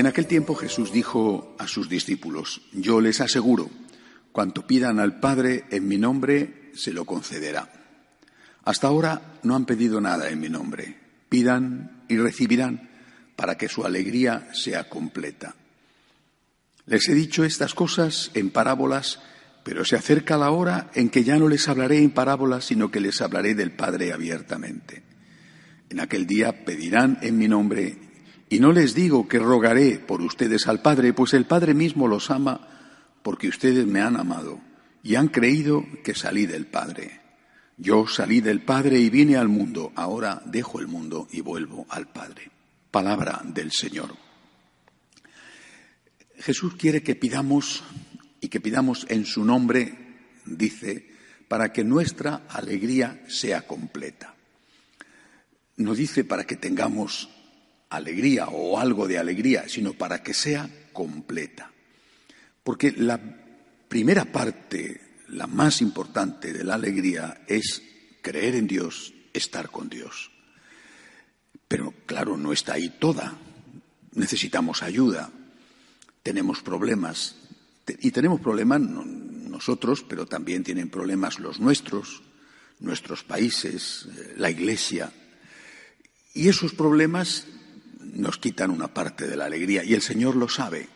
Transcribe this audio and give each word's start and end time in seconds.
En 0.00 0.06
aquel 0.06 0.26
tiempo 0.26 0.54
Jesús 0.54 0.94
dijo 0.94 1.54
a 1.58 1.68
sus 1.68 1.90
discípulos, 1.90 2.62
yo 2.72 3.02
les 3.02 3.20
aseguro, 3.20 3.68
cuanto 4.32 4.66
pidan 4.66 4.98
al 4.98 5.20
Padre 5.20 5.66
en 5.70 5.86
mi 5.86 5.98
nombre, 5.98 6.70
se 6.72 6.94
lo 6.94 7.04
concederá. 7.04 7.70
Hasta 8.64 8.86
ahora 8.86 9.34
no 9.42 9.54
han 9.54 9.66
pedido 9.66 10.00
nada 10.00 10.30
en 10.30 10.40
mi 10.40 10.48
nombre. 10.48 10.96
Pidan 11.28 12.04
y 12.08 12.16
recibirán 12.16 12.88
para 13.36 13.58
que 13.58 13.68
su 13.68 13.84
alegría 13.84 14.48
sea 14.54 14.88
completa. 14.88 15.54
Les 16.86 17.06
he 17.10 17.14
dicho 17.14 17.44
estas 17.44 17.74
cosas 17.74 18.30
en 18.32 18.48
parábolas, 18.48 19.20
pero 19.64 19.84
se 19.84 19.96
acerca 19.96 20.38
la 20.38 20.50
hora 20.50 20.90
en 20.94 21.10
que 21.10 21.24
ya 21.24 21.36
no 21.36 21.46
les 21.46 21.68
hablaré 21.68 21.98
en 21.98 22.12
parábolas, 22.12 22.64
sino 22.64 22.90
que 22.90 23.00
les 23.00 23.20
hablaré 23.20 23.54
del 23.54 23.72
Padre 23.72 24.14
abiertamente. 24.14 25.02
En 25.90 26.00
aquel 26.00 26.26
día 26.26 26.64
pedirán 26.64 27.18
en 27.20 27.36
mi 27.36 27.48
nombre 27.48 28.09
y 28.50 28.58
no 28.58 28.72
les 28.72 28.94
digo 28.94 29.28
que 29.28 29.38
rogaré 29.38 30.00
por 30.00 30.20
ustedes 30.20 30.66
al 30.66 30.82
Padre, 30.82 31.12
pues 31.12 31.34
el 31.34 31.46
Padre 31.46 31.72
mismo 31.72 32.08
los 32.08 32.30
ama 32.30 32.66
porque 33.22 33.48
ustedes 33.48 33.86
me 33.86 34.00
han 34.00 34.16
amado 34.16 34.60
y 35.04 35.14
han 35.14 35.28
creído 35.28 35.86
que 36.02 36.16
salí 36.16 36.46
del 36.46 36.66
Padre. 36.66 37.20
Yo 37.76 38.08
salí 38.08 38.40
del 38.40 38.60
Padre 38.60 38.98
y 38.98 39.08
vine 39.08 39.36
al 39.36 39.48
mundo, 39.48 39.92
ahora 39.94 40.42
dejo 40.44 40.80
el 40.80 40.88
mundo 40.88 41.28
y 41.30 41.42
vuelvo 41.42 41.86
al 41.90 42.08
Padre. 42.08 42.50
Palabra 42.90 43.40
del 43.44 43.70
Señor. 43.70 44.16
Jesús 46.36 46.74
quiere 46.74 47.04
que 47.04 47.14
pidamos 47.14 47.84
y 48.40 48.48
que 48.48 48.60
pidamos 48.60 49.06
en 49.10 49.26
su 49.26 49.44
nombre, 49.44 49.96
dice, 50.44 51.08
para 51.46 51.72
que 51.72 51.84
nuestra 51.84 52.42
alegría 52.48 53.22
sea 53.28 53.64
completa. 53.64 54.34
No 55.76 55.94
dice 55.94 56.24
para 56.24 56.44
que 56.44 56.56
tengamos 56.56 57.28
alegría 57.90 58.48
o 58.48 58.78
algo 58.78 59.06
de 59.06 59.18
alegría, 59.18 59.68
sino 59.68 59.92
para 59.92 60.22
que 60.22 60.32
sea 60.32 60.70
completa. 60.92 61.70
Porque 62.62 62.92
la 62.92 63.20
primera 63.88 64.24
parte, 64.24 65.00
la 65.28 65.46
más 65.46 65.82
importante 65.82 66.52
de 66.52 66.64
la 66.64 66.74
alegría, 66.74 67.42
es 67.46 67.82
creer 68.22 68.54
en 68.54 68.66
Dios, 68.66 69.12
estar 69.32 69.70
con 69.70 69.88
Dios. 69.88 70.30
Pero 71.68 71.94
claro, 72.06 72.36
no 72.36 72.52
está 72.52 72.74
ahí 72.74 72.88
toda. 72.98 73.36
Necesitamos 74.12 74.82
ayuda, 74.82 75.30
tenemos 76.22 76.62
problemas, 76.62 77.36
y 78.00 78.10
tenemos 78.10 78.40
problemas 78.40 78.80
nosotros, 78.80 80.04
pero 80.08 80.26
también 80.26 80.64
tienen 80.64 80.90
problemas 80.90 81.38
los 81.38 81.60
nuestros, 81.60 82.22
nuestros 82.78 83.24
países, 83.24 84.08
eh, 84.16 84.34
la 84.36 84.50
Iglesia. 84.50 85.12
Y 86.34 86.48
esos 86.48 86.72
problemas 86.72 87.46
nos 88.02 88.38
quitan 88.38 88.70
una 88.70 88.92
parte 88.92 89.26
de 89.26 89.36
la 89.36 89.46
alegría 89.46 89.84
y 89.84 89.94
el 89.94 90.02
Señor 90.02 90.36
lo 90.36 90.48
sabe. 90.48 90.88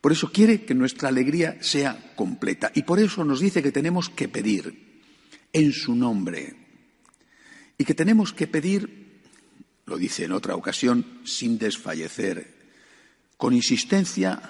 Por 0.00 0.12
eso 0.12 0.30
quiere 0.30 0.64
que 0.64 0.74
nuestra 0.74 1.08
alegría 1.08 1.58
sea 1.60 2.12
completa 2.14 2.70
y 2.74 2.82
por 2.82 2.98
eso 2.98 3.24
nos 3.24 3.40
dice 3.40 3.62
que 3.62 3.72
tenemos 3.72 4.08
que 4.08 4.28
pedir 4.28 5.02
en 5.52 5.72
su 5.72 5.94
nombre 5.94 6.54
y 7.78 7.84
que 7.84 7.94
tenemos 7.94 8.32
que 8.32 8.46
pedir, 8.46 9.22
lo 9.84 9.96
dice 9.96 10.24
en 10.24 10.32
otra 10.32 10.54
ocasión, 10.54 11.20
sin 11.24 11.58
desfallecer, 11.58 12.54
con 13.36 13.52
insistencia, 13.52 14.40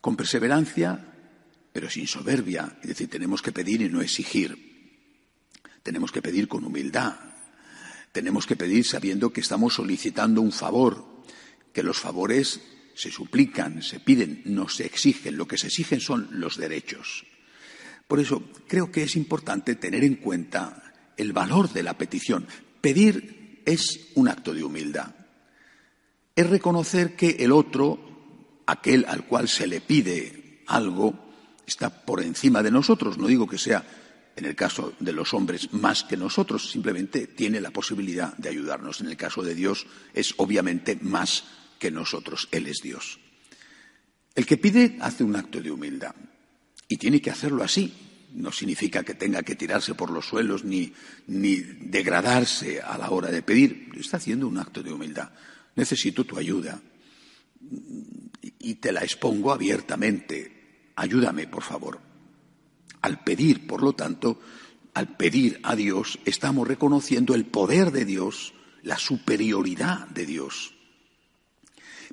con 0.00 0.16
perseverancia, 0.16 1.06
pero 1.72 1.88
sin 1.88 2.06
soberbia. 2.06 2.78
Es 2.82 2.88
decir, 2.88 3.08
tenemos 3.08 3.42
que 3.42 3.52
pedir 3.52 3.82
y 3.82 3.88
no 3.88 4.00
exigir. 4.00 4.70
Tenemos 5.82 6.10
que 6.10 6.22
pedir 6.22 6.48
con 6.48 6.64
humildad, 6.64 7.29
tenemos 8.12 8.46
que 8.46 8.56
pedir 8.56 8.84
sabiendo 8.84 9.32
que 9.32 9.40
estamos 9.40 9.74
solicitando 9.74 10.40
un 10.40 10.52
favor, 10.52 11.04
que 11.72 11.82
los 11.82 11.98
favores 11.98 12.60
se 12.94 13.10
suplican, 13.10 13.82
se 13.82 14.00
piden, 14.00 14.42
no 14.44 14.68
se 14.68 14.84
exigen. 14.84 15.36
Lo 15.36 15.46
que 15.46 15.58
se 15.58 15.68
exigen 15.68 16.00
son 16.00 16.28
los 16.32 16.56
derechos. 16.56 17.24
Por 18.06 18.20
eso 18.20 18.42
creo 18.66 18.90
que 18.90 19.04
es 19.04 19.16
importante 19.16 19.76
tener 19.76 20.04
en 20.04 20.16
cuenta 20.16 20.82
el 21.16 21.32
valor 21.32 21.72
de 21.72 21.82
la 21.82 21.96
petición. 21.96 22.46
Pedir 22.80 23.62
es 23.64 24.08
un 24.14 24.28
acto 24.28 24.52
de 24.52 24.64
humildad. 24.64 25.14
Es 26.34 26.48
reconocer 26.48 27.14
que 27.14 27.36
el 27.40 27.52
otro, 27.52 28.62
aquel 28.66 29.04
al 29.06 29.26
cual 29.26 29.48
se 29.48 29.66
le 29.66 29.80
pide 29.80 30.62
algo, 30.66 31.30
está 31.66 32.04
por 32.04 32.22
encima 32.22 32.62
de 32.62 32.70
nosotros. 32.70 33.16
No 33.18 33.28
digo 33.28 33.46
que 33.46 33.58
sea 33.58 33.84
en 34.40 34.46
el 34.46 34.56
caso 34.56 34.94
de 34.98 35.12
los 35.12 35.34
hombres 35.34 35.72
más 35.74 36.02
que 36.02 36.16
nosotros, 36.16 36.70
simplemente 36.70 37.26
tiene 37.26 37.60
la 37.60 37.70
posibilidad 37.70 38.34
de 38.38 38.48
ayudarnos. 38.48 39.02
En 39.02 39.08
el 39.08 39.16
caso 39.16 39.42
de 39.42 39.54
Dios 39.54 39.86
es 40.14 40.34
obviamente 40.38 40.98
más 41.02 41.44
que 41.78 41.90
nosotros. 41.90 42.48
Él 42.50 42.66
es 42.66 42.78
Dios. 42.82 43.20
El 44.34 44.46
que 44.46 44.56
pide 44.56 44.96
hace 45.00 45.24
un 45.24 45.36
acto 45.36 45.60
de 45.60 45.70
humildad 45.70 46.14
y 46.88 46.96
tiene 46.96 47.20
que 47.20 47.30
hacerlo 47.30 47.62
así. 47.62 47.92
No 48.32 48.50
significa 48.50 49.02
que 49.02 49.14
tenga 49.14 49.42
que 49.42 49.56
tirarse 49.56 49.94
por 49.94 50.10
los 50.10 50.26
suelos 50.26 50.64
ni, 50.64 50.92
ni 51.26 51.56
degradarse 51.56 52.80
a 52.80 52.96
la 52.96 53.10
hora 53.10 53.30
de 53.30 53.42
pedir. 53.42 53.90
Está 53.98 54.16
haciendo 54.16 54.48
un 54.48 54.56
acto 54.56 54.82
de 54.82 54.92
humildad. 54.92 55.32
Necesito 55.76 56.24
tu 56.24 56.38
ayuda 56.38 56.80
y 58.58 58.74
te 58.76 58.90
la 58.90 59.02
expongo 59.02 59.52
abiertamente. 59.52 60.92
Ayúdame, 60.96 61.46
por 61.46 61.62
favor. 61.62 62.09
Al 63.10 63.24
pedir, 63.24 63.66
por 63.66 63.82
lo 63.82 63.92
tanto, 63.94 64.38
al 64.94 65.16
pedir 65.16 65.58
a 65.64 65.74
Dios, 65.74 66.20
estamos 66.24 66.68
reconociendo 66.68 67.34
el 67.34 67.44
poder 67.44 67.90
de 67.90 68.04
Dios, 68.04 68.54
la 68.84 68.98
superioridad 68.98 70.06
de 70.06 70.26
Dios. 70.26 70.76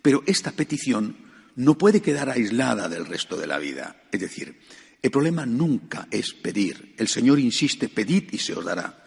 Pero 0.02 0.24
esta 0.26 0.54
petición 0.54 1.16
no 1.56 1.78
puede 1.78 2.02
quedar 2.02 2.32
aislada 2.32 2.90
del 2.90 3.06
resto 3.06 3.38
de 3.38 3.46
la 3.46 3.60
vida. 3.60 4.06
Es 4.12 4.20
decir, 4.20 4.60
el 5.04 5.12
problema 5.12 5.46
nunca 5.46 6.08
es 6.10 6.34
pedir. 6.34 6.96
El 6.98 7.10
Señor 7.10 7.38
insiste, 7.38 7.90
pedid 7.90 8.34
y 8.34 8.40
se 8.40 8.56
os 8.56 8.66
dará. 8.66 9.06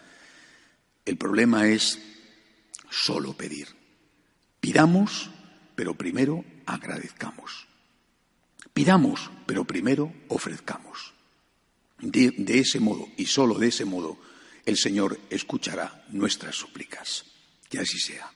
El 1.03 1.17
problema 1.17 1.67
es 1.67 1.99
solo 2.89 3.35
pedir. 3.35 3.67
Pidamos, 4.61 5.29
pero 5.75 5.95
primero 5.95 6.45
agradezcamos. 6.65 7.67
Pidamos, 8.73 9.29
pero 9.45 9.65
primero 9.65 10.13
ofrezcamos. 10.29 11.15
De, 12.01 12.59
ese 12.59 12.79
modo, 12.79 13.07
y 13.17 13.25
solo 13.25 13.57
de 13.57 13.67
ese 13.67 13.85
modo, 13.85 14.17
el 14.65 14.77
Señor 14.77 15.19
escuchará 15.29 16.05
nuestras 16.09 16.55
súplicas. 16.55 17.25
Que 17.69 17.79
así 17.79 17.99
sea. 17.99 18.31